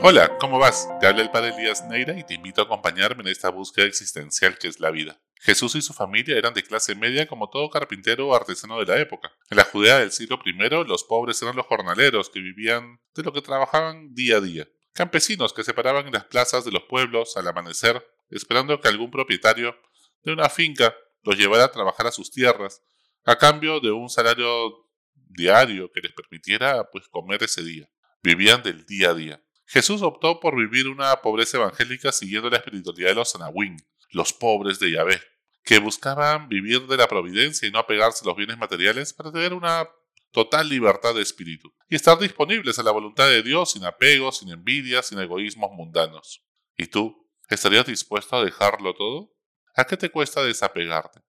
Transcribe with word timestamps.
Hola, 0.00 0.36
¿cómo 0.38 0.58
vas? 0.58 0.88
Te 1.00 1.06
habla 1.06 1.22
el 1.22 1.30
padre 1.30 1.54
Elías 1.54 1.82
Neira 1.86 2.18
y 2.18 2.22
te 2.22 2.34
invito 2.34 2.60
a 2.60 2.64
acompañarme 2.64 3.22
en 3.22 3.28
esta 3.28 3.48
búsqueda 3.48 3.86
existencial 3.86 4.58
que 4.58 4.68
es 4.68 4.78
la 4.78 4.90
vida. 4.90 5.18
Jesús 5.40 5.74
y 5.74 5.80
su 5.80 5.94
familia 5.94 6.36
eran 6.36 6.52
de 6.52 6.62
clase 6.62 6.94
media 6.94 7.26
como 7.26 7.48
todo 7.48 7.70
carpintero 7.70 8.28
o 8.28 8.34
artesano 8.34 8.78
de 8.78 8.84
la 8.84 9.00
época. 9.00 9.32
En 9.48 9.56
la 9.56 9.64
Judea 9.64 9.98
del 9.98 10.12
siglo 10.12 10.38
I, 10.44 10.52
los 10.86 11.04
pobres 11.04 11.40
eran 11.40 11.56
los 11.56 11.64
jornaleros 11.64 12.28
que 12.28 12.40
vivían 12.40 13.00
de 13.14 13.22
lo 13.22 13.32
que 13.32 13.40
trabajaban 13.40 14.14
día 14.14 14.36
a 14.36 14.40
día. 14.40 14.68
Campesinos 14.92 15.54
que 15.54 15.64
se 15.64 15.72
paraban 15.72 16.06
en 16.06 16.12
las 16.12 16.24
plazas 16.24 16.66
de 16.66 16.72
los 16.72 16.82
pueblos 16.82 17.36
al 17.38 17.48
amanecer, 17.48 18.06
esperando 18.28 18.78
que 18.80 18.88
algún 18.88 19.10
propietario 19.10 19.74
de 20.22 20.32
una 20.32 20.50
finca 20.50 20.94
los 21.22 21.38
llevara 21.38 21.64
a 21.64 21.72
trabajar 21.72 22.06
a 22.06 22.12
sus 22.12 22.30
tierras, 22.30 22.82
a 23.24 23.36
cambio 23.36 23.80
de 23.80 23.92
un 23.92 24.10
salario 24.10 24.86
diario 25.14 25.90
que 25.90 26.02
les 26.02 26.12
permitiera 26.12 26.90
pues 26.90 27.08
comer 27.08 27.42
ese 27.42 27.64
día. 27.64 27.88
Vivían 28.22 28.62
del 28.62 28.84
día 28.84 29.10
a 29.10 29.14
día. 29.14 29.42
Jesús 29.66 30.02
optó 30.02 30.38
por 30.38 30.56
vivir 30.56 30.88
una 30.88 31.14
pobreza 31.16 31.58
evangélica 31.58 32.12
siguiendo 32.12 32.48
la 32.48 32.58
espiritualidad 32.58 33.08
de 33.10 33.14
los 33.16 33.34
Anahuín, 33.34 33.76
los 34.10 34.32
pobres 34.32 34.78
de 34.78 34.92
Yahvé, 34.92 35.20
que 35.64 35.80
buscaban 35.80 36.48
vivir 36.48 36.86
de 36.86 36.96
la 36.96 37.08
providencia 37.08 37.66
y 37.66 37.72
no 37.72 37.80
apegarse 37.80 38.24
a 38.24 38.28
los 38.28 38.36
bienes 38.36 38.56
materiales 38.58 39.12
para 39.12 39.32
tener 39.32 39.52
una 39.52 39.88
total 40.30 40.68
libertad 40.68 41.14
de 41.14 41.22
espíritu 41.22 41.74
y 41.88 41.96
estar 41.96 42.18
disponibles 42.18 42.78
a 42.78 42.84
la 42.84 42.92
voluntad 42.92 43.26
de 43.28 43.42
Dios 43.42 43.72
sin 43.72 43.84
apegos, 43.84 44.38
sin 44.38 44.50
envidias, 44.50 45.06
sin 45.06 45.18
egoísmos 45.18 45.70
mundanos. 45.72 46.44
¿Y 46.76 46.86
tú? 46.86 47.28
¿Estarías 47.48 47.86
dispuesto 47.86 48.36
a 48.36 48.44
dejarlo 48.44 48.94
todo? 48.94 49.32
¿A 49.74 49.84
qué 49.84 49.96
te 49.96 50.10
cuesta 50.10 50.44
desapegarte? 50.44 51.20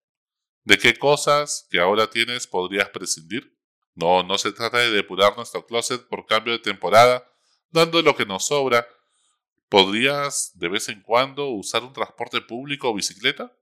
¿De 0.64 0.78
qué 0.78 0.96
cosas 0.96 1.68
que 1.72 1.80
ahora 1.80 2.10
tienes 2.10 2.46
podrías 2.46 2.90
prescindir? 2.90 3.58
No, 3.96 4.22
no 4.22 4.38
se 4.38 4.52
trata 4.52 4.78
de 4.78 4.92
depurar 4.92 5.36
nuestro 5.38 5.66
closet 5.66 6.08
por 6.08 6.26
cambio 6.26 6.54
de 6.54 6.60
temporada 6.60 7.26
dando 7.70 8.02
lo 8.02 8.16
que 8.16 8.26
nos 8.26 8.48
sobra, 8.48 8.88
¿podrías 9.70 10.52
de 10.56 10.70
vez 10.70 10.90
en 10.90 11.02
cuando 11.02 11.50
usar 11.50 11.84
un 11.84 11.94
transporte 11.94 12.42
público 12.42 12.90
o 12.90 12.94
bicicleta? 12.94 13.56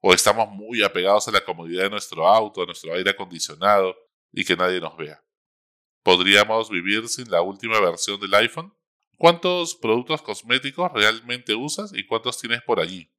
¿O 0.00 0.12
estamos 0.12 0.48
muy 0.48 0.82
apegados 0.82 1.28
a 1.28 1.30
la 1.30 1.44
comodidad 1.44 1.84
de 1.84 1.90
nuestro 1.90 2.26
auto, 2.26 2.62
a 2.62 2.66
nuestro 2.66 2.92
aire 2.94 3.10
acondicionado 3.10 3.96
y 4.32 4.44
que 4.44 4.56
nadie 4.56 4.80
nos 4.80 4.96
vea? 4.96 5.22
¿Podríamos 6.02 6.68
vivir 6.68 7.08
sin 7.08 7.30
la 7.30 7.42
última 7.42 7.80
versión 7.80 8.18
del 8.20 8.34
iPhone? 8.34 8.74
¿Cuántos 9.16 9.76
productos 9.76 10.20
cosméticos 10.22 10.90
realmente 10.92 11.54
usas 11.54 11.92
y 11.94 12.04
cuántos 12.04 12.40
tienes 12.40 12.60
por 12.62 12.80
allí? 12.80 13.12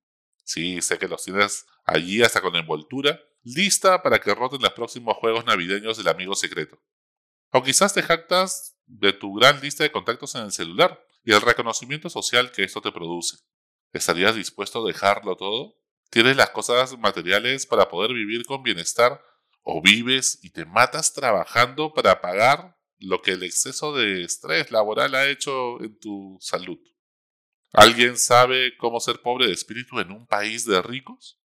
Sí, 0.43 0.81
sé 0.81 0.99
que 0.99 1.07
los 1.07 1.23
tienes 1.23 1.65
allí 1.85 2.21
hasta 2.21 2.41
con 2.41 2.55
envoltura, 2.57 3.21
lista 3.43 4.03
para 4.03 4.19
que 4.19 4.35
roten 4.35 4.61
los 4.61 4.73
próximos 4.73 5.15
juegos 5.17 5.45
navideños 5.45 5.97
del 5.97 6.09
amigo 6.09 6.35
secreto. 6.35 6.77
O 7.51 7.63
quizás 7.63 7.93
te 7.93 8.01
jactas 8.01 8.72
de 8.85 9.13
tu 9.13 9.33
gran 9.33 9.61
lista 9.61 9.83
de 9.83 9.91
contactos 9.91 10.35
en 10.35 10.43
el 10.43 10.51
celular 10.51 11.03
y 11.23 11.33
el 11.33 11.41
reconocimiento 11.41 12.09
social 12.09 12.51
que 12.51 12.63
esto 12.63 12.81
te 12.81 12.91
produce. 12.91 13.37
¿Estarías 13.91 14.35
dispuesto 14.35 14.83
a 14.83 14.87
dejarlo 14.87 15.35
todo? 15.35 15.75
¿Tienes 16.09 16.35
las 16.35 16.49
cosas 16.49 16.97
materiales 16.97 17.65
para 17.65 17.89
poder 17.89 18.13
vivir 18.13 18.45
con 18.45 18.63
bienestar 18.63 19.21
o 19.61 19.81
vives 19.81 20.39
y 20.43 20.51
te 20.51 20.65
matas 20.65 21.13
trabajando 21.13 21.93
para 21.93 22.21
pagar 22.21 22.77
lo 22.97 23.21
que 23.21 23.31
el 23.31 23.43
exceso 23.43 23.95
de 23.95 24.23
estrés 24.23 24.71
laboral 24.71 25.15
ha 25.15 25.27
hecho 25.27 25.81
en 25.81 25.97
tu 25.99 26.37
salud? 26.41 26.79
¿Alguien 27.71 28.17
sabe 28.17 28.77
cómo 28.77 28.99
ser 28.99 29.21
pobre 29.21 29.47
de 29.47 29.53
espíritu 29.53 29.99
en 29.99 30.11
un 30.11 30.27
país 30.27 30.65
de 30.65 30.81
ricos? 30.81 31.39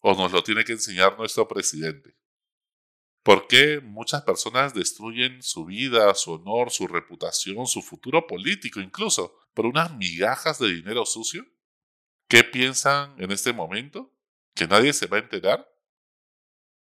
¿O 0.00 0.14
nos 0.14 0.32
lo 0.32 0.42
tiene 0.42 0.64
que 0.64 0.72
enseñar 0.72 1.16
nuestro 1.16 1.46
presidente? 1.46 2.16
¿Por 3.22 3.46
qué 3.46 3.80
muchas 3.80 4.22
personas 4.22 4.74
destruyen 4.74 5.42
su 5.42 5.64
vida, 5.64 6.12
su 6.14 6.32
honor, 6.32 6.70
su 6.70 6.88
reputación, 6.88 7.66
su 7.66 7.80
futuro 7.80 8.26
político 8.26 8.80
incluso, 8.80 9.38
por 9.54 9.66
unas 9.66 9.94
migajas 9.94 10.58
de 10.58 10.72
dinero 10.72 11.06
sucio? 11.06 11.46
¿Qué 12.26 12.42
piensan 12.42 13.14
en 13.22 13.30
este 13.30 13.52
momento? 13.52 14.12
¿Que 14.54 14.66
nadie 14.66 14.92
se 14.92 15.06
va 15.06 15.18
a 15.18 15.20
enterar? 15.20 15.68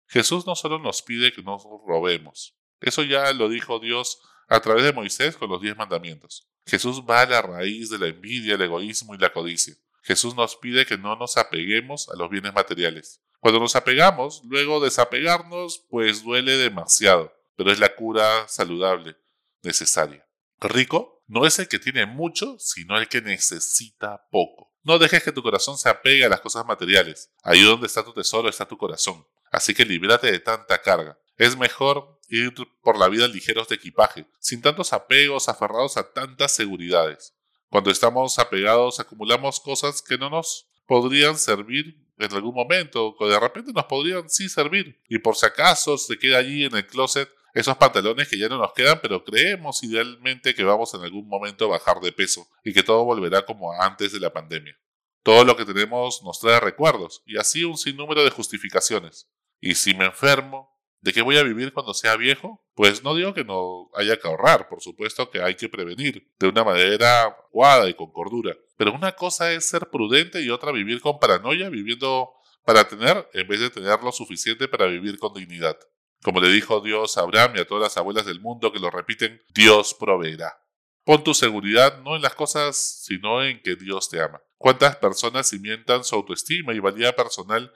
Jesús 0.06 0.46
no 0.46 0.54
solo 0.54 0.78
nos 0.78 1.02
pide 1.02 1.32
que 1.32 1.42
nos 1.42 1.62
robemos, 1.86 2.56
eso 2.80 3.02
ya 3.02 3.32
lo 3.32 3.48
dijo 3.48 3.78
Dios 3.78 4.20
a 4.48 4.60
través 4.60 4.84
de 4.84 4.92
Moisés 4.92 5.36
con 5.36 5.50
los 5.50 5.60
diez 5.60 5.76
mandamientos. 5.76 6.48
Jesús 6.66 7.02
va 7.08 7.22
a 7.22 7.26
la 7.26 7.42
raíz 7.42 7.91
de 7.91 7.98
la 7.98 8.08
envidia, 8.08 8.54
el 8.54 8.62
egoísmo 8.62 9.14
y 9.14 9.18
la 9.18 9.32
codicia. 9.32 9.74
Jesús 10.02 10.34
nos 10.34 10.56
pide 10.56 10.86
que 10.86 10.97
no 10.97 11.14
nos 11.16 11.36
apeguemos 11.36 12.08
a 12.08 12.16
los 12.16 12.30
bienes 12.30 12.54
materiales. 12.54 13.20
Cuando 13.40 13.58
nos 13.58 13.74
apegamos, 13.74 14.42
luego 14.44 14.80
desapegarnos, 14.80 15.86
pues 15.88 16.22
duele 16.22 16.56
demasiado, 16.58 17.34
pero 17.56 17.72
es 17.72 17.78
la 17.78 17.94
cura 17.94 18.46
saludable 18.48 19.16
necesaria. 19.62 20.26
Rico 20.60 21.22
no 21.26 21.46
es 21.46 21.58
el 21.58 21.68
que 21.68 21.78
tiene 21.78 22.06
mucho, 22.06 22.56
sino 22.58 22.98
el 22.98 23.08
que 23.08 23.22
necesita 23.22 24.26
poco. 24.30 24.70
No 24.82 24.98
dejes 24.98 25.22
que 25.22 25.32
tu 25.32 25.42
corazón 25.42 25.78
se 25.78 25.88
apegue 25.88 26.24
a 26.24 26.28
las 26.28 26.40
cosas 26.40 26.66
materiales. 26.66 27.30
Ahí 27.42 27.62
donde 27.62 27.86
está 27.86 28.04
tu 28.04 28.12
tesoro 28.12 28.48
está 28.48 28.66
tu 28.66 28.76
corazón. 28.76 29.26
Así 29.50 29.74
que 29.74 29.84
libérate 29.84 30.30
de 30.30 30.40
tanta 30.40 30.80
carga. 30.80 31.18
Es 31.36 31.56
mejor 31.56 32.20
ir 32.28 32.52
por 32.82 32.98
la 32.98 33.08
vida 33.08 33.26
ligeros 33.26 33.68
de 33.68 33.76
equipaje, 33.76 34.26
sin 34.38 34.60
tantos 34.60 34.92
apegos 34.92 35.48
aferrados 35.48 35.96
a 35.96 36.12
tantas 36.12 36.52
seguridades. 36.52 37.34
Cuando 37.68 37.90
estamos 37.90 38.38
apegados 38.38 39.00
acumulamos 39.00 39.60
cosas 39.60 40.02
que 40.02 40.18
no 40.18 40.28
nos 40.28 40.68
podrían 40.86 41.38
servir 41.38 41.96
en 42.20 42.32
algún 42.32 42.54
momento, 42.54 43.16
o 43.19 43.28
de 43.28 43.38
repente 43.38 43.72
nos 43.72 43.84
podrían 43.84 44.28
sí 44.28 44.48
servir. 44.48 45.00
Y 45.08 45.19
por 45.19 45.36
si 45.36 45.47
acaso 45.47 45.98
se 45.98 46.19
queda 46.19 46.38
allí 46.38 46.64
en 46.64 46.76
el 46.76 46.86
closet 46.86 47.28
esos 47.53 47.76
pantalones 47.76 48.28
que 48.28 48.38
ya 48.38 48.48
no 48.48 48.58
nos 48.58 48.72
quedan, 48.72 49.00
pero 49.03 49.25
creemos 49.25 49.82
idealmente 49.82 50.54
que 50.54 50.62
vamos 50.62 50.94
en 50.94 51.03
algún 51.03 51.26
momento 51.26 51.64
a 51.64 51.78
bajar 51.78 52.00
de 52.00 52.12
peso 52.12 52.47
y 52.64 52.72
que 52.72 52.82
todo 52.82 53.04
volverá 53.04 53.44
como 53.44 53.72
antes 53.72 54.12
de 54.12 54.20
la 54.20 54.32
pandemia. 54.32 54.78
Todo 55.22 55.44
lo 55.44 55.56
que 55.56 55.64
tenemos 55.64 56.22
nos 56.22 56.38
trae 56.38 56.60
recuerdos 56.60 57.22
y 57.26 57.38
así 57.38 57.64
un 57.64 57.76
sinnúmero 57.76 58.22
de 58.22 58.30
justificaciones. 58.30 59.28
Y 59.60 59.75
si 59.75 59.94
me 59.94 60.06
enfermo, 60.06 60.70
¿De 61.00 61.14
qué 61.14 61.22
voy 61.22 61.38
a 61.38 61.42
vivir 61.42 61.72
cuando 61.72 61.94
sea 61.94 62.16
viejo? 62.16 62.62
Pues 62.75 63.03
no 63.03 63.14
digo 63.14 63.32
que 63.32 63.42
no 63.42 63.91
haya 63.94 64.19
que 64.19 64.28
ahorrar, 64.28 64.69
por 64.69 64.82
supuesto 64.82 65.30
que 65.30 65.41
hay 65.41 65.54
que 65.54 65.69
prevenir 65.69 66.30
de 66.38 66.48
una 66.48 66.62
manera 66.62 67.22
adecuada 67.22 67.88
y 67.88 67.94
con 67.94 68.12
cordura. 68.12 68.54
Pero 68.80 68.94
una 68.94 69.12
cosa 69.12 69.52
es 69.52 69.68
ser 69.68 69.91
prudente 69.91 70.41
y 70.41 70.48
otra 70.48 70.72
vivir 70.72 71.02
con 71.02 71.18
paranoia, 71.18 71.68
viviendo 71.68 72.30
para 72.64 72.88
tener 72.88 73.28
en 73.34 73.46
vez 73.46 73.60
de 73.60 73.68
tener 73.68 74.02
lo 74.02 74.10
suficiente 74.10 74.68
para 74.68 74.86
vivir 74.86 75.18
con 75.18 75.34
dignidad. 75.34 75.78
Como 76.22 76.41
le 76.41 76.48
dijo 76.48 76.80
Dios 76.80 77.18
a 77.18 77.20
Abraham 77.20 77.56
y 77.56 77.60
a 77.60 77.66
todas 77.66 77.82
las 77.82 77.98
abuelas 77.98 78.24
del 78.24 78.41
mundo 78.41 78.72
que 78.72 78.78
lo 78.78 78.88
repiten, 78.88 79.38
Dios 79.52 79.92
proveerá. 79.92 80.64
Pon 81.04 81.22
tu 81.22 81.34
seguridad 81.34 82.00
no 82.00 82.16
en 82.16 82.22
las 82.22 82.34
cosas, 82.34 83.02
sino 83.04 83.44
en 83.44 83.60
que 83.60 83.76
Dios 83.76 84.08
te 84.08 84.18
ama. 84.18 84.41
¿Cuántas 84.56 84.97
personas 84.97 85.50
cimientan 85.50 86.02
su 86.02 86.14
autoestima 86.14 86.72
y 86.72 86.78
valía 86.78 87.14
personal 87.14 87.70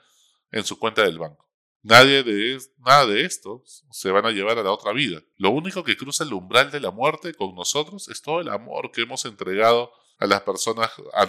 en 0.49 0.63
su 0.63 0.79
cuenta 0.79 1.03
del 1.03 1.19
banco? 1.19 1.47
Nadie 1.83 2.23
de, 2.23 2.59
nada 2.79 3.05
de 3.05 3.25
esto 3.25 3.61
se 3.91 4.09
van 4.09 4.25
a 4.25 4.31
llevar 4.31 4.57
a 4.57 4.63
la 4.63 4.71
otra 4.71 4.91
vida. 4.91 5.21
Lo 5.37 5.51
único 5.51 5.83
que 5.83 5.97
cruza 5.97 6.23
el 6.23 6.33
umbral 6.33 6.71
de 6.71 6.79
la 6.79 6.89
muerte 6.89 7.35
con 7.35 7.53
nosotros 7.53 8.09
es 8.09 8.23
todo 8.23 8.41
el 8.41 8.49
amor 8.49 8.89
que 8.91 9.03
hemos 9.03 9.25
entregado 9.25 9.91
a 10.17 10.25
las 10.27 10.41
personas 10.41 10.91
a 11.13 11.25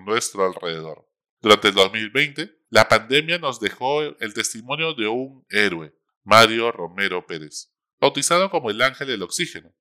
nuestro 0.00 0.46
alrededor. 0.46 1.06
Durante 1.40 1.68
el 1.68 1.74
2020, 1.74 2.60
la 2.68 2.88
pandemia 2.88 3.38
nos 3.38 3.60
dejó 3.60 4.02
el 4.02 4.34
testimonio 4.34 4.94
de 4.94 5.08
un 5.08 5.44
héroe, 5.48 5.94
Mario 6.22 6.70
Romero 6.70 7.26
Pérez, 7.26 7.72
bautizado 7.98 8.50
como 8.50 8.70
el 8.70 8.82
ángel 8.82 9.08
del 9.08 9.22
oxígeno. 9.22 9.74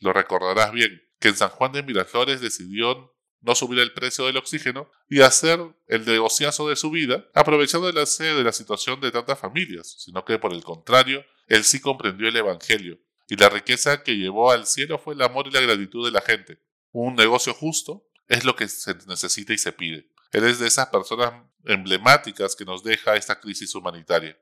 Lo 0.00 0.12
recordarás 0.12 0.72
bien, 0.72 1.02
que 1.18 1.28
en 1.28 1.36
San 1.36 1.48
Juan 1.48 1.72
de 1.72 1.82
Miraflores 1.82 2.40
decidió 2.40 3.14
no 3.40 3.54
subir 3.54 3.78
el 3.78 3.92
precio 3.92 4.26
del 4.26 4.36
oxígeno 4.36 4.90
y 5.08 5.20
hacer 5.20 5.60
el 5.86 6.04
negociazo 6.04 6.68
de 6.68 6.76
su 6.76 6.90
vida, 6.90 7.26
aprovechando 7.34 7.86
de 7.86 7.92
la 7.92 8.06
sede 8.06 8.34
de 8.34 8.44
la 8.44 8.52
situación 8.52 9.00
de 9.00 9.10
tantas 9.10 9.38
familias, 9.38 9.96
sino 9.98 10.24
que 10.24 10.38
por 10.38 10.52
el 10.52 10.62
contrario, 10.62 11.24
él 11.46 11.64
sí 11.64 11.80
comprendió 11.80 12.28
el 12.28 12.36
Evangelio, 12.36 12.98
y 13.28 13.36
la 13.36 13.48
riqueza 13.48 14.02
que 14.02 14.16
llevó 14.16 14.50
al 14.50 14.66
cielo 14.66 14.98
fue 14.98 15.14
el 15.14 15.22
amor 15.22 15.46
y 15.46 15.50
la 15.50 15.60
gratitud 15.60 16.04
de 16.04 16.12
la 16.12 16.20
gente. 16.20 16.60
Un 16.92 17.14
negocio 17.14 17.54
justo 17.54 18.06
es 18.26 18.44
lo 18.44 18.56
que 18.56 18.68
se 18.68 18.94
necesita 19.06 19.52
y 19.52 19.58
se 19.58 19.72
pide. 19.72 20.10
Él 20.32 20.44
es 20.44 20.58
de 20.58 20.66
esas 20.66 20.88
personas 20.88 21.32
emblemáticas 21.64 22.54
que 22.54 22.64
nos 22.64 22.82
deja 22.82 23.16
esta 23.16 23.40
crisis 23.40 23.74
humanitaria. 23.74 24.38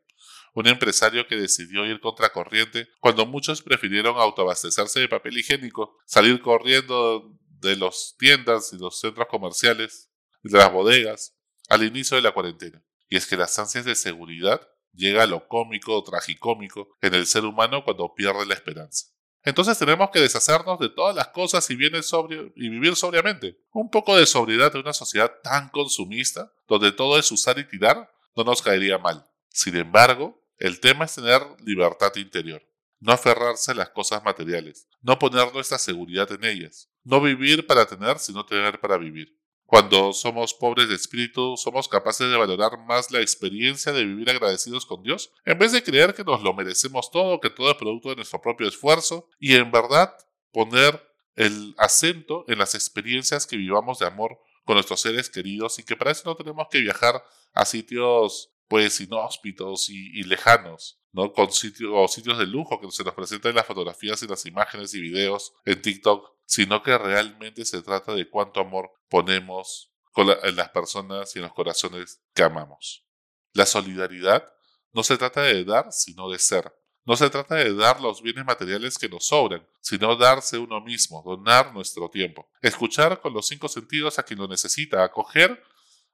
Un 0.54 0.66
empresario 0.66 1.26
que 1.26 1.36
decidió 1.36 1.84
ir 1.84 2.00
contra 2.00 2.30
corriente 2.30 2.88
cuando 3.00 3.26
muchos 3.26 3.62
prefirieron 3.62 4.16
autoabastecerse 4.16 5.00
de 5.00 5.08
papel 5.08 5.38
higiénico, 5.38 5.96
salir 6.06 6.40
corriendo 6.40 7.30
de 7.60 7.76
las 7.76 8.14
tiendas 8.18 8.72
y 8.72 8.78
los 8.78 9.00
centros 9.00 9.26
comerciales, 9.28 10.10
de 10.42 10.58
las 10.58 10.72
bodegas, 10.72 11.36
al 11.68 11.82
inicio 11.82 12.16
de 12.16 12.22
la 12.22 12.32
cuarentena. 12.32 12.82
Y 13.08 13.16
es 13.16 13.26
que 13.26 13.36
las 13.36 13.58
ansias 13.58 13.84
de 13.84 13.94
seguridad 13.94 14.66
llega 14.92 15.24
a 15.24 15.26
lo 15.26 15.46
cómico 15.46 15.94
o 15.94 16.02
tragicómico 16.02 16.96
en 17.00 17.14
el 17.14 17.26
ser 17.26 17.44
humano 17.44 17.84
cuando 17.84 18.14
pierde 18.14 18.46
la 18.46 18.54
esperanza. 18.54 19.06
Entonces 19.46 19.78
tenemos 19.78 20.10
que 20.10 20.18
deshacernos 20.18 20.76
de 20.80 20.88
todas 20.88 21.14
las 21.14 21.28
cosas 21.28 21.70
y, 21.70 21.76
vivir 21.76 22.96
sobriamente. 22.96 23.56
Un 23.70 23.88
poco 23.88 24.16
de 24.16 24.26
sobriedad 24.26 24.74
en 24.74 24.80
una 24.80 24.92
sociedad 24.92 25.32
tan 25.40 25.68
consumista, 25.68 26.52
donde 26.66 26.90
todo 26.90 27.16
es 27.16 27.30
usar 27.30 27.56
y 27.60 27.64
tirar, 27.64 28.10
no 28.34 28.42
nos 28.42 28.60
caería 28.60 28.98
mal. 28.98 29.24
Sin 29.48 29.76
embargo, 29.76 30.36
el 30.58 30.80
tema 30.80 31.04
es 31.04 31.14
tener 31.14 31.42
libertad 31.64 32.10
interior, 32.16 32.60
no 32.98 33.12
aferrarse 33.12 33.70
a 33.70 33.76
las 33.76 33.90
cosas 33.90 34.24
materiales, 34.24 34.88
no 35.00 35.16
poner 35.16 35.54
nuestra 35.54 35.78
seguridad 35.78 36.30
en 36.32 36.42
ellas, 36.44 36.90
No 37.04 37.20
vivir 37.20 37.68
para 37.68 37.86
tener, 37.86 38.18
sino 38.18 38.44
tener 38.44 38.80
para 38.80 38.98
vivir. 38.98 39.32
Cuando 39.66 40.12
somos 40.12 40.54
pobres 40.54 40.88
de 40.88 40.94
espíritu, 40.94 41.56
somos 41.56 41.88
capaces 41.88 42.30
de 42.30 42.36
valorar 42.36 42.78
más 42.86 43.10
la 43.10 43.20
experiencia 43.20 43.92
de 43.92 44.04
vivir 44.04 44.30
agradecidos 44.30 44.86
con 44.86 45.02
Dios, 45.02 45.32
en 45.44 45.58
vez 45.58 45.72
de 45.72 45.82
creer 45.82 46.14
que 46.14 46.22
nos 46.22 46.40
lo 46.42 46.54
merecemos 46.54 47.10
todo, 47.10 47.40
que 47.40 47.50
todo 47.50 47.70
es 47.72 47.76
producto 47.76 48.10
de 48.10 48.16
nuestro 48.16 48.40
propio 48.40 48.68
esfuerzo, 48.68 49.28
y 49.40 49.54
en 49.56 49.72
verdad 49.72 50.16
poner 50.52 51.02
el 51.34 51.74
acento 51.78 52.44
en 52.48 52.58
las 52.58 52.74
experiencias 52.74 53.46
que 53.46 53.56
vivamos 53.56 53.98
de 53.98 54.06
amor 54.06 54.38
con 54.64 54.74
nuestros 54.74 55.00
seres 55.00 55.28
queridos 55.28 55.78
y 55.78 55.84
que 55.84 55.96
para 55.96 56.10
eso 56.10 56.22
no 56.24 56.36
tenemos 56.36 56.66
que 56.70 56.80
viajar 56.80 57.22
a 57.52 57.64
sitios 57.64 58.55
pues 58.68 59.00
inhóspitos 59.00 59.88
y, 59.88 60.22
lejanos, 60.24 61.00
¿no? 61.12 61.32
Con 61.32 61.52
sitios 61.52 61.90
o 61.94 62.08
sitios 62.08 62.38
de 62.38 62.46
lujo 62.46 62.80
que 62.80 62.90
se 62.90 63.04
nos 63.04 63.14
presentan 63.14 63.50
en 63.50 63.56
las 63.56 63.66
fotografías 63.66 64.22
y 64.22 64.26
las 64.26 64.44
imágenes 64.46 64.94
y 64.94 65.00
videos 65.00 65.52
en 65.64 65.80
TikTok, 65.80 66.32
sino 66.44 66.82
que 66.82 66.96
realmente 66.98 67.64
se 67.64 67.82
trata 67.82 68.14
de 68.14 68.28
cuánto 68.28 68.60
amor 68.60 68.90
ponemos 69.08 69.92
en 70.16 70.56
las 70.56 70.70
personas 70.70 71.34
y 71.34 71.38
en 71.38 71.44
los 71.44 71.52
corazones 71.52 72.22
que 72.34 72.42
amamos. 72.42 73.04
La 73.52 73.66
solidaridad 73.66 74.50
no 74.92 75.02
se 75.02 75.18
trata 75.18 75.42
de 75.42 75.64
dar, 75.64 75.92
sino 75.92 76.30
de 76.30 76.38
ser. 76.38 76.72
No 77.04 77.16
se 77.16 77.30
trata 77.30 77.54
de 77.54 77.72
dar 77.72 78.00
los 78.00 78.20
bienes 78.20 78.44
materiales 78.44 78.98
que 78.98 79.08
nos 79.08 79.26
sobran, 79.26 79.64
sino 79.80 80.16
darse 80.16 80.58
uno 80.58 80.80
mismo, 80.80 81.22
donar 81.24 81.72
nuestro 81.72 82.08
tiempo, 82.08 82.50
escuchar 82.60 83.20
con 83.20 83.32
los 83.32 83.46
cinco 83.46 83.68
sentidos 83.68 84.18
a 84.18 84.24
quien 84.24 84.40
lo 84.40 84.48
necesita, 84.48 85.04
acoger 85.04 85.62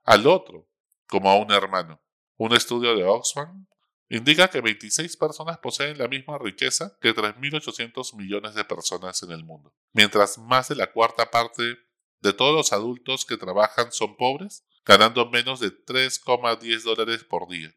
al 0.04 0.26
otro 0.26 0.68
como 1.08 1.30
a 1.30 1.36
un 1.36 1.50
hermano. 1.50 2.01
Un 2.36 2.54
estudio 2.54 2.96
de 2.96 3.04
Oxfam 3.04 3.66
indica 4.08 4.48
que 4.48 4.60
26 4.60 5.16
personas 5.16 5.58
poseen 5.58 5.98
la 5.98 6.08
misma 6.08 6.38
riqueza 6.38 6.96
que 7.00 7.14
3.800 7.14 8.14
millones 8.16 8.54
de 8.54 8.64
personas 8.64 9.22
en 9.22 9.30
el 9.30 9.44
mundo, 9.44 9.74
mientras 9.92 10.38
más 10.38 10.68
de 10.68 10.76
la 10.76 10.92
cuarta 10.92 11.30
parte 11.30 11.78
de 12.20 12.32
todos 12.32 12.54
los 12.54 12.72
adultos 12.72 13.24
que 13.24 13.36
trabajan 13.36 13.90
son 13.90 14.16
pobres, 14.16 14.64
ganando 14.84 15.28
menos 15.30 15.60
de 15.60 15.70
3,10 15.70 16.82
dólares 16.82 17.24
por 17.24 17.48
día. 17.48 17.74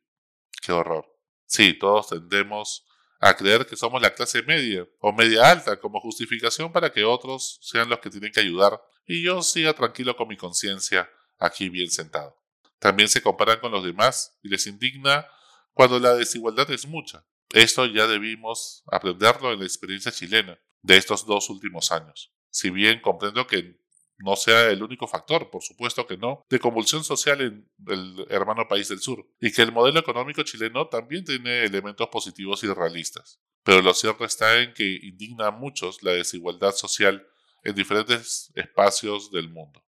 ¡Qué 0.61 0.71
horror! 0.71 1.05
Sí, 1.45 1.73
todos 1.77 2.09
tendemos 2.09 2.85
a 3.19 3.35
creer 3.35 3.65
que 3.65 3.75
somos 3.75 4.01
la 4.01 4.13
clase 4.13 4.43
media 4.43 4.87
o 4.99 5.11
media 5.11 5.49
alta 5.49 5.79
como 5.79 5.99
justificación 5.99 6.71
para 6.71 6.91
que 6.91 7.03
otros 7.03 7.59
sean 7.61 7.89
los 7.89 7.99
que 7.99 8.09
tienen 8.09 8.31
que 8.31 8.41
ayudar 8.41 8.79
y 9.05 9.23
yo 9.23 9.41
siga 9.41 9.73
tranquilo 9.73 10.15
con 10.15 10.27
mi 10.27 10.37
conciencia 10.37 11.09
aquí 11.39 11.69
bien 11.69 11.89
sentado. 11.89 12.44
También 12.80 13.10
se 13.10 13.22
comparan 13.22 13.60
con 13.60 13.72
los 13.72 13.83
demás 13.83 14.38
y 14.44 14.50
les 14.50 14.68
indigna 14.68 15.27
cuando 15.74 16.00
la 16.00 16.13
desigualdad 16.13 16.69
es 16.72 16.88
mucha. 16.88 17.25
Esto 17.51 17.86
ya 17.86 18.07
debimos 18.07 18.83
aprenderlo 18.92 19.54
en 19.54 19.60
la 19.60 19.66
experiencia 19.66 20.12
chilena 20.12 20.60
de 20.81 20.98
estos 20.98 21.25
dos 21.25 21.50
últimos 21.50 21.92
años. 21.92 22.33
Si 22.50 22.69
bien 22.69 23.01
comprendo 23.01 23.48
que 23.48 23.80
no 24.18 24.36
sea 24.36 24.69
el 24.69 24.81
único 24.81 25.07
factor, 25.07 25.50
por 25.50 25.62
supuesto 25.62 26.07
que 26.07 26.18
no, 26.18 26.45
de 26.50 26.60
convulsión 26.60 27.04
social 27.04 27.42
en 27.42 27.69
el 27.88 28.25
hermano 28.30 28.68
país 28.68 28.88
del 28.88 29.00
sur, 29.00 29.27
y 29.42 29.51
que 29.51 29.62
el 29.62 29.72
modelo 29.72 30.00
económico 30.00 30.44
chileno 30.44 30.88
también 30.88 31.25
tiene 31.25 31.63
elementos 31.63 32.07
positivos 32.10 32.63
y 32.63 32.68
realistas. 32.68 33.42
Pero 33.63 33.81
lo 33.81 33.94
cierto 33.94 34.25
está 34.25 34.62
en 34.62 34.74
que 34.74 35.00
indigna 35.01 35.48
a 35.48 35.51
muchos 35.51 36.01
la 36.04 36.12
desigualdad 36.12 36.74
social 36.74 37.27
en 37.63 37.75
diferentes 37.75 38.51
espacios 38.56 39.31
del 39.31 39.50
mundo. 39.50 39.84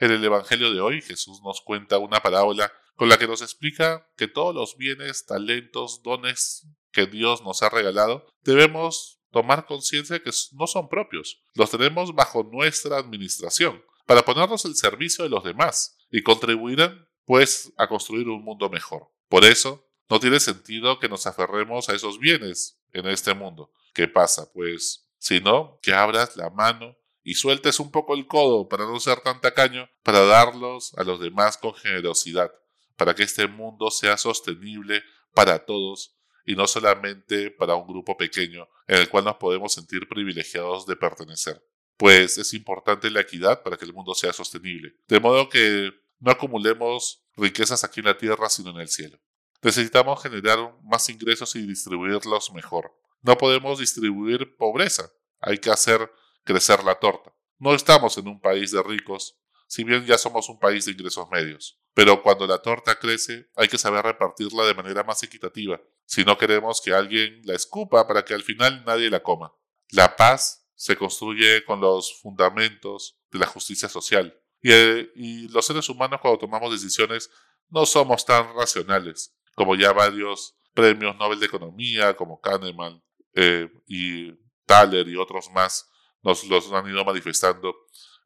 En 0.00 0.10
el 0.10 0.24
Evangelio 0.24 0.72
de 0.72 0.80
hoy 0.80 1.02
Jesús 1.02 1.42
nos 1.44 1.60
cuenta 1.60 1.98
una 1.98 2.20
parábola 2.20 2.72
con 2.96 3.10
la 3.10 3.18
que 3.18 3.26
nos 3.26 3.42
explica 3.42 4.08
que 4.16 4.28
todos 4.28 4.54
los 4.54 4.78
bienes, 4.78 5.26
talentos, 5.26 6.02
dones 6.02 6.66
que 6.90 7.04
Dios 7.04 7.42
nos 7.44 7.62
ha 7.62 7.68
regalado 7.68 8.26
debemos 8.42 9.20
tomar 9.30 9.66
conciencia 9.66 10.14
de 10.14 10.22
que 10.22 10.30
no 10.52 10.66
son 10.66 10.88
propios. 10.88 11.42
Los 11.54 11.70
tenemos 11.70 12.14
bajo 12.14 12.42
nuestra 12.44 12.96
administración 12.96 13.84
para 14.06 14.24
ponernos 14.24 14.64
al 14.64 14.74
servicio 14.74 15.22
de 15.22 15.30
los 15.30 15.44
demás 15.44 15.98
y 16.10 16.22
contribuir 16.22 17.06
pues 17.26 17.70
a 17.76 17.86
construir 17.86 18.26
un 18.28 18.42
mundo 18.42 18.70
mejor. 18.70 19.08
Por 19.28 19.44
eso, 19.44 19.86
no 20.08 20.18
tiene 20.18 20.40
sentido 20.40 20.98
que 20.98 21.10
nos 21.10 21.26
aferremos 21.26 21.90
a 21.90 21.94
esos 21.94 22.18
bienes 22.18 22.80
en 22.92 23.06
este 23.06 23.34
mundo. 23.34 23.70
¿Qué 23.92 24.08
pasa? 24.08 24.50
Pues, 24.52 25.06
sino 25.18 25.78
que 25.82 25.92
abras 25.92 26.36
la 26.38 26.48
mano 26.48 26.96
y 27.22 27.34
sueltes 27.34 27.80
un 27.80 27.90
poco 27.90 28.14
el 28.14 28.26
codo 28.26 28.68
para 28.68 28.86
no 28.86 28.98
ser 29.00 29.20
tan 29.20 29.40
tacaño, 29.40 29.88
para 30.02 30.20
darlos 30.20 30.94
a 30.96 31.04
los 31.04 31.20
demás 31.20 31.56
con 31.58 31.74
generosidad, 31.74 32.50
para 32.96 33.14
que 33.14 33.22
este 33.22 33.46
mundo 33.46 33.90
sea 33.90 34.16
sostenible 34.16 35.02
para 35.34 35.64
todos 35.64 36.16
y 36.46 36.54
no 36.54 36.66
solamente 36.66 37.50
para 37.50 37.74
un 37.74 37.86
grupo 37.86 38.16
pequeño 38.16 38.68
en 38.86 38.96
el 38.98 39.08
cual 39.08 39.24
nos 39.24 39.36
podemos 39.36 39.72
sentir 39.72 40.08
privilegiados 40.08 40.86
de 40.86 40.96
pertenecer. 40.96 41.62
Pues 41.96 42.38
es 42.38 42.54
importante 42.54 43.10
la 43.10 43.20
equidad 43.20 43.62
para 43.62 43.76
que 43.76 43.84
el 43.84 43.92
mundo 43.92 44.14
sea 44.14 44.32
sostenible, 44.32 44.94
de 45.06 45.20
modo 45.20 45.48
que 45.48 45.92
no 46.18 46.30
acumulemos 46.30 47.22
riquezas 47.36 47.84
aquí 47.84 48.00
en 48.00 48.06
la 48.06 48.18
tierra 48.18 48.48
sino 48.48 48.70
en 48.70 48.80
el 48.80 48.88
cielo. 48.88 49.18
Necesitamos 49.62 50.22
generar 50.22 50.74
más 50.82 51.08
ingresos 51.10 51.54
y 51.56 51.66
distribuirlos 51.66 52.52
mejor. 52.52 52.94
No 53.20 53.36
podemos 53.36 53.78
distribuir 53.78 54.56
pobreza, 54.56 55.10
hay 55.40 55.58
que 55.58 55.70
hacer 55.70 56.10
crecer 56.44 56.82
la 56.84 56.94
torta. 56.96 57.34
No 57.58 57.74
estamos 57.74 58.16
en 58.18 58.28
un 58.28 58.40
país 58.40 58.70
de 58.70 58.82
ricos, 58.82 59.38
si 59.66 59.84
bien 59.84 60.04
ya 60.04 60.18
somos 60.18 60.48
un 60.48 60.58
país 60.58 60.84
de 60.84 60.92
ingresos 60.92 61.28
medios. 61.30 61.80
Pero 61.94 62.22
cuando 62.22 62.46
la 62.46 62.62
torta 62.62 62.98
crece, 62.98 63.48
hay 63.56 63.68
que 63.68 63.78
saber 63.78 64.04
repartirla 64.04 64.64
de 64.64 64.74
manera 64.74 65.04
más 65.04 65.22
equitativa, 65.22 65.80
si 66.06 66.24
no 66.24 66.38
queremos 66.38 66.80
que 66.80 66.92
alguien 66.92 67.40
la 67.44 67.54
escupa 67.54 68.06
para 68.06 68.24
que 68.24 68.34
al 68.34 68.42
final 68.42 68.84
nadie 68.84 69.10
la 69.10 69.22
coma. 69.22 69.52
La 69.90 70.16
paz 70.16 70.68
se 70.74 70.96
construye 70.96 71.64
con 71.64 71.80
los 71.80 72.20
fundamentos 72.20 73.20
de 73.30 73.38
la 73.38 73.46
justicia 73.46 73.88
social. 73.88 74.34
Y, 74.62 74.72
eh, 74.72 75.10
los 75.50 75.66
seres 75.66 75.88
humanos 75.88 76.20
cuando 76.20 76.38
tomamos 76.38 76.72
decisiones 76.72 77.30
no 77.68 77.86
somos 77.86 78.24
tan 78.24 78.54
racionales, 78.54 79.36
como 79.54 79.74
ya 79.74 79.92
varios 79.92 80.56
premios 80.74 81.16
Nobel 81.16 81.40
de 81.40 81.46
Economía, 81.46 82.16
como 82.16 82.40
Kahneman 82.40 83.02
eh, 83.34 83.70
y 83.86 84.32
Thaler 84.66 85.06
y 85.08 85.16
otros 85.16 85.50
más, 85.50 85.89
nos 86.22 86.44
los 86.44 86.72
han 86.72 86.88
ido 86.88 87.04
manifestando 87.04 87.74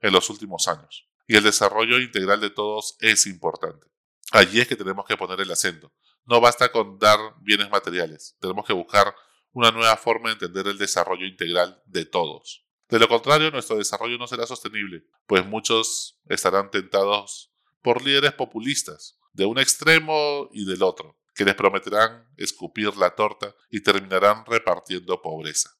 en 0.01 0.13
los 0.13 0.29
últimos 0.31 0.69
años. 0.69 1.09
Y 1.27 1.37
el 1.37 1.45
desarrollo 1.45 1.99
integral 1.99 2.41
de 2.41 2.51
todos 2.51 2.97
es 3.01 3.27
importante. 3.27 3.87
Allí 4.33 4.61
es 4.61 4.69
que 4.69 4.77
tenemos 4.77 5.07
que 5.07 5.17
poner 5.17 5.41
el 5.41 5.51
acento. 5.51 5.93
No 6.27 6.41
basta 6.41 6.73
con 6.73 6.99
dar 6.99 7.19
bienes 7.41 7.71
materiales, 7.71 8.37
tenemos 8.41 8.67
que 8.67 8.73
buscar 8.73 9.15
una 9.53 9.71
nueva 9.71 9.97
forma 9.97 10.29
de 10.29 10.35
entender 10.35 10.67
el 10.67 10.79
desarrollo 10.79 11.27
integral 11.27 11.83
de 11.87 12.05
todos. 12.05 12.67
De 12.89 12.99
lo 12.99 13.09
contrario, 13.09 13.51
nuestro 13.51 13.77
desarrollo 13.77 14.19
no 14.19 14.27
será 14.27 14.47
sostenible, 14.47 15.05
pues 15.27 15.47
muchos 15.47 16.19
estarán 16.29 16.71
tentados 16.71 17.53
por 17.83 18.03
líderes 18.03 18.33
populistas, 18.33 19.19
de 19.33 19.47
un 19.47 19.59
extremo 19.59 20.49
y 20.53 20.65
del 20.65 20.83
otro, 20.83 21.19
que 21.35 21.45
les 21.45 21.55
prometerán 21.55 22.29
escupir 22.37 22.97
la 22.97 23.15
torta 23.15 23.55
y 23.71 23.83
terminarán 23.83 24.45
repartiendo 24.47 25.21
pobreza. 25.21 25.71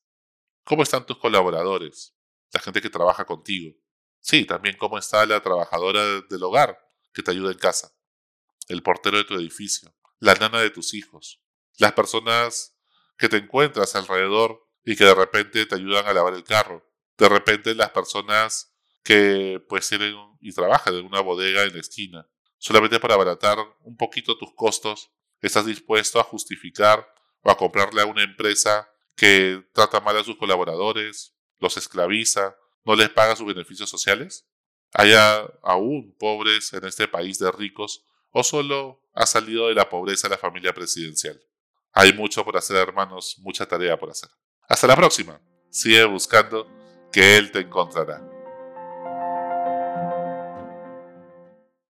¿Cómo 0.65 0.83
están 0.83 1.05
tus 1.05 1.19
colaboradores? 1.19 2.17
La 2.51 2.61
gente 2.61 2.81
que 2.81 2.89
trabaja 2.89 3.27
contigo. 3.27 3.77
Sí, 4.21 4.47
también 4.47 4.77
cómo 4.79 4.97
está 4.97 5.27
la 5.27 5.43
trabajadora 5.43 6.23
del 6.23 6.43
hogar 6.43 6.79
que 7.13 7.23
te 7.23 7.33
ayuda 7.33 7.53
en 7.53 7.59
casa. 7.59 7.95
El 8.69 8.83
portero 8.83 9.19
de 9.19 9.25
tu 9.25 9.35
edificio. 9.35 9.95
La 10.21 10.35
nana 10.35 10.61
de 10.61 10.71
tus 10.71 10.95
hijos. 10.95 11.43
Las 11.77 11.93
personas 11.93 12.79
que 13.19 13.29
te 13.29 13.37
encuentras 13.37 13.95
alrededor 13.95 14.67
y 14.83 14.97
que 14.97 15.05
de 15.05 15.15
repente 15.15 15.67
te 15.67 15.75
ayudan 15.75 16.07
a 16.07 16.15
lavar 16.15 16.33
el 16.33 16.45
carro. 16.45 16.91
De 17.19 17.29
repente 17.29 17.75
las 17.75 17.91
personas 17.91 18.75
que 19.03 19.63
pues 19.69 19.87
tienen 19.87 20.17
y 20.41 20.55
trabajan 20.55 20.95
en 20.95 21.05
una 21.05 21.21
bodega 21.21 21.63
en 21.65 21.75
la 21.75 21.81
esquina. 21.81 22.27
Solamente 22.57 22.99
para 23.01 23.15
abaratar 23.15 23.59
un 23.81 23.99
poquito 23.99 24.39
tus 24.39 24.55
costos, 24.55 25.11
estás 25.43 25.67
dispuesto 25.67 26.19
a 26.19 26.25
justificar 26.25 27.07
o 27.43 27.51
a 27.51 27.57
comprarle 27.59 28.01
a 28.01 28.07
una 28.07 28.23
empresa 28.23 28.89
que 29.17 29.63
trata 29.73 30.01
mal 30.01 30.17
a 30.17 30.25
sus 30.25 30.37
colaboradores, 30.37 31.35
los 31.59 31.77
esclaviza, 31.77 32.57
no 32.85 32.97
les 32.97 33.09
paga 33.11 33.37
sus 33.37 33.47
beneficios 33.47 33.89
sociales? 33.89 34.47
¿Hay 34.93 35.13
aún 35.63 36.15
pobres 36.19 36.73
en 36.73 36.85
este 36.85 37.09
país 37.09 37.39
de 37.39 37.51
ricos 37.51 38.05
o 38.31 38.45
solo 38.45 39.01
ha 39.13 39.27
salido 39.27 39.69
de 39.69 39.75
la 39.75 39.89
pobreza 39.89 40.29
la 40.29 40.39
familia 40.39 40.73
presidencial? 40.73 41.41
Hay 41.93 42.13
mucho 42.13 42.45
por 42.45 42.57
hacer, 42.57 42.77
hermanos, 42.77 43.37
mucha 43.39 43.67
tarea 43.67 43.97
por 43.97 44.11
hacer. 44.11 44.31
Hasta 44.69 44.87
la 44.87 44.97
próxima. 44.97 45.41
Sigue 45.71 46.05
buscando 46.05 46.69
que 47.13 47.37
Él 47.37 47.51
te 47.51 47.61
encontrará. 47.61 48.34